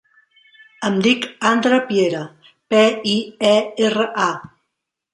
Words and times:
Em 0.89 0.97
dic 1.07 1.27
Andra 1.51 1.79
Piera: 1.91 2.23
pe, 2.75 2.83
i, 3.15 3.15
e, 3.55 3.57
erra, 3.93 4.13
a. 4.29 4.31